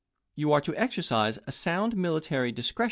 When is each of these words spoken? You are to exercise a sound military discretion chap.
You 0.35 0.51
are 0.53 0.61
to 0.61 0.75
exercise 0.77 1.37
a 1.45 1.51
sound 1.51 1.95
military 1.95 2.51
discretion 2.51 2.69
chap. 2.69 2.79